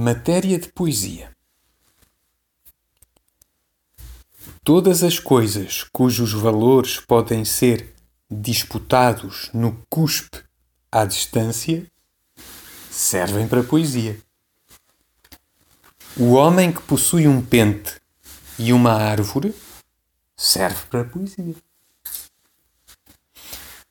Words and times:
Matéria 0.00 0.60
de 0.60 0.68
poesia. 0.68 1.36
Todas 4.62 5.02
as 5.02 5.18
coisas 5.18 5.82
cujos 5.92 6.32
valores 6.32 7.00
podem 7.00 7.44
ser 7.44 7.96
disputados 8.30 9.50
no 9.52 9.84
cuspe 9.90 10.40
à 10.92 11.04
distância 11.04 11.84
servem 12.88 13.48
para 13.48 13.64
poesia. 13.64 14.16
O 16.16 16.34
homem 16.34 16.70
que 16.70 16.82
possui 16.82 17.26
um 17.26 17.44
pente 17.44 18.00
e 18.56 18.72
uma 18.72 18.92
árvore 18.92 19.52
serve 20.36 20.86
para 20.88 21.02
poesia. 21.02 21.56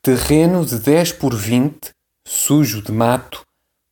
Terreno 0.02 0.66
de 0.66 0.80
10 0.80 1.12
por 1.12 1.36
20, 1.36 1.94
sujo 2.26 2.82
de 2.82 2.94
mato, 2.94 3.46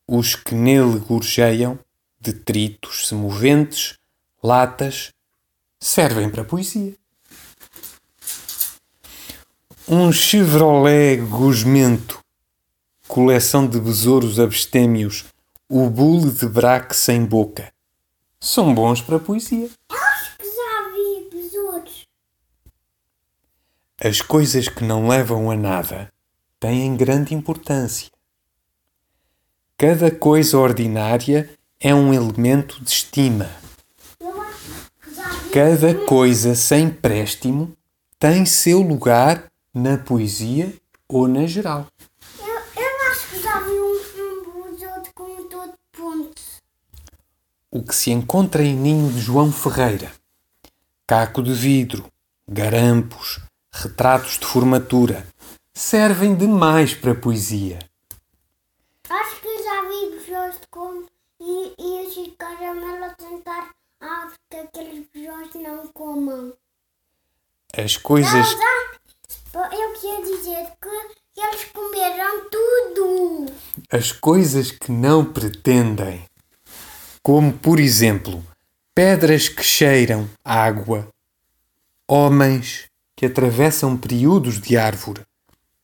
os 0.08 0.34
que 0.34 0.56
nele 0.56 0.98
gorjeiam, 1.00 1.78
detritos 2.26 3.08
semoventes, 3.08 3.98
latas, 4.42 5.12
servem 5.80 6.30
para 6.30 6.44
poesia. 6.44 6.96
Um 9.88 10.12
Chevrolet 10.12 11.18
gosmento, 11.18 12.20
coleção 13.08 13.68
de 13.68 13.80
besouros 13.80 14.40
abstêmios, 14.40 15.26
o 15.70 15.88
bule 15.90 16.32
de 16.32 16.48
braque 16.48 16.96
sem 16.96 17.24
boca, 17.24 17.72
são 18.40 18.74
bons 18.74 19.02
para 19.02 19.20
poesia. 19.20 19.70
Acho 19.90 20.38
que 20.38 20.46
já 20.46 20.90
vi 20.94 21.30
besouros. 21.32 22.08
As 24.04 24.22
coisas 24.22 24.68
que 24.68 24.84
não 24.84 25.08
levam 25.08 25.52
a 25.52 25.56
nada 25.56 26.12
têm 26.60 26.98
grande 26.98 27.36
importância. 27.36 28.10
Cada 29.78 30.10
coisa 30.10 30.58
ordinária 30.58 31.50
é 31.80 31.94
um 31.94 32.14
elemento 32.14 32.84
de 32.84 32.90
estima. 32.90 33.50
Cada 35.54 35.94
coisa 36.06 36.54
sem 36.56 36.90
préstimo 36.90 37.76
tem 38.20 38.46
seu 38.46 38.82
lugar 38.82 39.50
na 39.74 39.98
poesia 39.98 40.74
ou 41.08 41.28
na 41.28 41.46
geral. 41.46 41.88
Eu, 42.40 42.46
eu 42.46 43.12
acho 43.12 43.30
que 43.30 43.42
já 43.42 43.60
vi 43.62 43.72
um, 43.72 44.60
um 44.60 44.72
besouro 44.72 45.04
com 45.14 45.44
todo 45.48 45.74
ponto. 45.92 46.42
O 47.72 47.84
que 47.84 47.96
se 47.96 48.12
encontra 48.12 48.64
em 48.64 48.76
ninho 48.76 49.12
de 49.12 49.20
João 49.20 49.52
Ferreira, 49.52 50.12
caco 51.08 51.42
de 51.42 51.54
vidro, 51.54 52.06
garampos, 52.48 53.40
retratos 53.72 54.38
de 54.40 54.46
formatura, 54.46 55.26
servem 55.74 56.36
demais 56.36 56.94
para 56.94 57.16
poesia. 57.16 57.80
Acho 59.10 59.42
que 59.42 59.64
já 59.64 59.82
vi 59.88 60.18
besouros 60.18 60.60
com 60.70 61.06
e, 61.46 61.76
e 61.78 62.08
os 62.08 62.36
caramelo 62.38 63.06
a 63.06 63.10
tentar 63.14 63.70
ah, 64.02 64.32
que 64.50 64.58
aqueles 64.58 65.06
besouros 65.14 65.54
não 65.54 65.88
comam. 65.88 66.54
As 67.78 67.98
coisas, 67.98 68.48
já. 68.52 68.96
Eu 69.54 69.94
queria 69.94 70.22
dizer 70.22 70.74
que 70.82 71.40
eles 71.40 71.66
comeram 71.66 72.50
tudo. 72.50 73.46
as 73.92 74.12
coisas 74.12 74.72
que 74.72 74.92
não 74.92 75.24
pretendem, 75.24 76.26
como 77.22 77.54
por 77.54 77.80
exemplo, 77.80 78.46
pedras 78.94 79.48
que 79.48 79.64
cheiram 79.64 80.30
água, 80.44 81.08
homens 82.08 82.90
que 83.16 83.26
atravessam 83.26 83.98
períodos 83.98 84.60
de 84.60 84.76
árvore, 84.78 85.22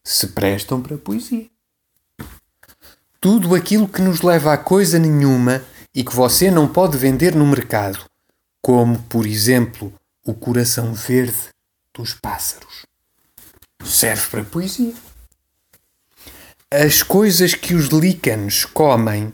se 0.04 0.28
prestam 0.28 0.82
para 0.82 0.98
poesia. 0.98 1.50
Tudo 3.22 3.54
aquilo 3.54 3.88
que 3.88 4.02
nos 4.02 4.24
leva 4.24 4.52
a 4.52 4.58
coisa 4.58 4.98
nenhuma 4.98 5.64
e 5.94 6.04
que 6.04 6.16
você 6.16 6.50
não 6.50 6.68
pode 6.68 6.98
vender 6.98 7.36
no 7.36 7.46
mercado, 7.46 8.04
como 8.60 8.98
por 9.04 9.28
exemplo 9.28 9.94
o 10.26 10.34
coração 10.34 10.92
verde 10.92 11.50
dos 11.94 12.16
pássaros, 12.16 12.84
serve 13.86 14.28
para 14.28 14.44
poesia. 14.44 14.96
As 16.72 17.04
coisas 17.04 17.54
que 17.54 17.76
os 17.76 17.90
lícanos 17.90 18.66
comem, 18.66 19.32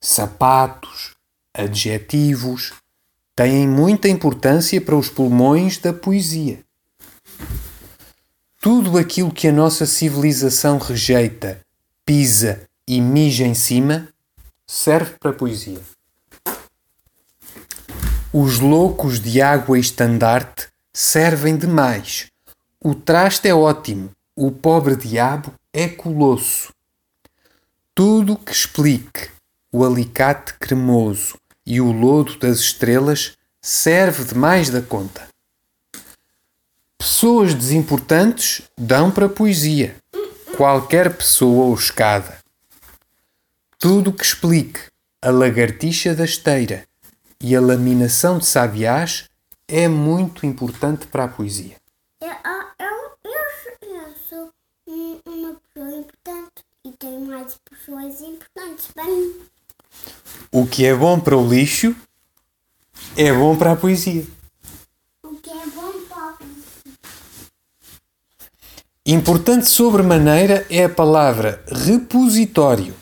sapatos, 0.00 1.16
adjetivos, 1.52 2.72
têm 3.34 3.66
muita 3.66 4.08
importância 4.08 4.80
para 4.80 4.94
os 4.94 5.08
pulmões 5.08 5.78
da 5.78 5.92
poesia. 5.92 6.60
Tudo 8.60 8.96
aquilo 8.96 9.32
que 9.32 9.48
a 9.48 9.52
nossa 9.52 9.84
civilização 9.84 10.78
rejeita, 10.78 11.60
pisa 12.06 12.69
e 12.90 13.00
mija 13.00 13.46
em 13.46 13.54
cima, 13.54 14.08
serve 14.66 15.12
para 15.20 15.32
poesia. 15.32 15.80
Os 18.32 18.58
loucos 18.58 19.20
de 19.20 19.40
água 19.40 19.78
e 19.78 19.80
estandarte 19.80 20.66
servem 20.92 21.56
demais. 21.56 22.26
O 22.82 22.92
traste 22.92 23.46
é 23.46 23.54
ótimo, 23.54 24.10
o 24.34 24.50
pobre 24.50 24.96
diabo 24.96 25.54
é 25.72 25.86
colosso. 25.86 26.74
Tudo 27.94 28.36
que 28.36 28.50
explique 28.50 29.30
o 29.70 29.84
alicate 29.84 30.54
cremoso 30.54 31.38
e 31.64 31.80
o 31.80 31.92
lodo 31.92 32.40
das 32.40 32.58
estrelas 32.58 33.36
serve 33.62 34.24
demais 34.24 34.68
da 34.68 34.82
conta. 34.82 35.28
Pessoas 36.98 37.54
desimportantes 37.54 38.62
dão 38.76 39.12
para 39.12 39.28
poesia. 39.28 39.94
Qualquer 40.56 41.16
pessoa 41.16 41.66
ou 41.66 41.74
escada. 41.76 42.39
Tudo 43.80 44.12
que 44.12 44.22
explique 44.22 44.78
a 45.22 45.30
lagartixa 45.30 46.14
da 46.14 46.24
esteira 46.26 46.84
e 47.40 47.56
a 47.56 47.60
laminação 47.62 48.36
de 48.36 48.44
sabiás 48.44 49.24
é 49.66 49.88
muito 49.88 50.44
importante 50.44 51.06
para 51.06 51.24
a 51.24 51.28
poesia. 51.28 51.76
Eu, 52.20 52.30
ah, 52.44 52.72
eu, 52.78 53.30
eu, 53.30 53.88
eu 53.96 54.14
sou 54.28 54.50
um- 54.86 55.18
uma 55.26 55.54
pessoa 55.54 55.90
importante 55.98 56.62
e 56.84 56.92
tenho 56.92 57.20
mais 57.22 57.58
pessoas 57.70 58.20
importantes 58.20 58.88
para 58.92 59.04
mim. 59.04 59.34
O 60.52 60.66
que 60.66 60.84
é 60.84 60.94
bom 60.94 61.18
para 61.18 61.34
o 61.38 61.48
lixo 61.48 61.96
é 63.16 63.32
bom 63.32 63.56
para 63.56 63.72
a 63.72 63.76
poesia. 63.76 64.26
O 65.24 65.36
que 65.36 65.48
é 65.48 65.66
bom 65.68 65.92
para 66.06 66.36
Importante 69.06 69.66
sobremaneira 69.70 70.66
é 70.68 70.84
a 70.84 70.88
palavra 70.90 71.64
repositório. 71.66 72.94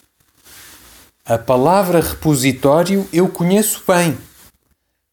A 1.28 1.36
palavra 1.36 2.00
repositório 2.00 3.06
eu 3.12 3.28
conheço 3.28 3.82
bem. 3.86 4.16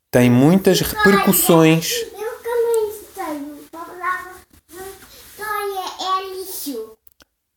Tem 0.10 0.32
muitas 0.32 0.80
repercussões. 0.80 1.92
Eu 1.92 2.40
também 2.42 2.94
tenho. 3.14 3.60
A 3.74 3.78
palavra 3.78 4.32
é 6.00 6.38
lixo. 6.38 6.94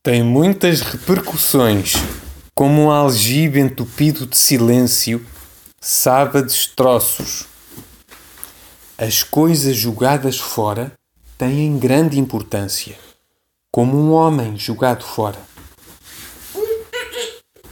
Tem 0.03 0.21
muitas 0.21 0.81
repercussões, 0.81 1.93
como 2.53 2.81
um 2.81 2.91
algibe 2.91 3.61
entupido 3.61 4.25
de 4.25 4.35
silêncio, 4.35 5.25
sabe 5.79 6.39
a 6.39 6.41
destroços. 6.41 7.45
As 8.97 9.23
coisas 9.23 9.77
jogadas 9.77 10.37
fora 10.37 10.91
têm 11.37 11.79
grande 11.79 12.19
importância, 12.19 12.97
como 13.71 13.97
um 13.97 14.11
homem 14.11 14.57
jogado 14.57 15.05
fora. 15.05 15.39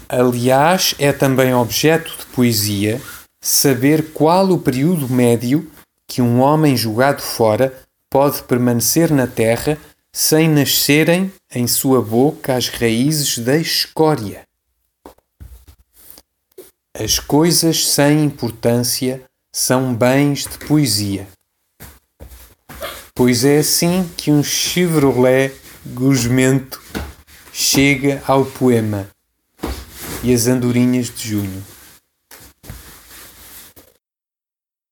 Aliás, 0.09 0.95
é 0.99 1.11
também 1.11 1.53
objeto 1.53 2.15
de 2.17 2.25
poesia 2.27 3.01
saber 3.41 4.13
qual 4.13 4.49
o 4.51 4.57
período 4.59 5.09
médio 5.09 5.69
que 6.07 6.21
um 6.21 6.39
homem 6.39 6.77
jogado 6.77 7.21
fora 7.21 7.73
pode 8.09 8.41
permanecer 8.43 9.11
na 9.11 9.27
terra 9.27 9.77
sem 10.13 10.47
nascerem 10.47 11.31
em 11.53 11.67
sua 11.67 12.01
boca 12.01 12.55
as 12.55 12.69
raízes 12.69 13.39
da 13.39 13.57
escória. 13.57 14.43
As 16.97 17.19
coisas 17.19 17.85
sem 17.85 18.23
importância 18.23 19.21
são 19.51 19.93
bens 19.93 20.47
de 20.47 20.57
poesia. 20.65 21.27
Pois 23.13 23.43
é 23.43 23.57
assim 23.57 24.09
que 24.15 24.31
um 24.31 24.41
Chevrolet 24.41 25.53
gosmento 25.85 26.81
chega 27.51 28.23
ao 28.25 28.45
poema 28.45 29.07
e 30.23 30.33
as 30.33 30.47
andorinhas 30.47 31.07
de 31.09 31.29
junho. 31.29 31.63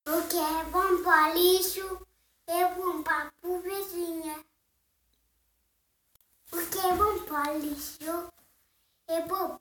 O 0.08 0.22
que 0.28 0.38
é 0.38 0.64
bom 0.66 1.04
para 1.04 1.34
lixo 1.34 2.08
é 2.48 2.74
bom 2.76 3.02
para 3.02 3.28
a 3.28 3.32
pobrezinha. 3.42 4.40
O 6.52 6.58
que 6.58 6.80
é 6.80 6.96
bom 6.96 7.20
para 7.26 7.54
lixo 7.54 8.34
é 9.08 9.22
bom. 9.22 9.55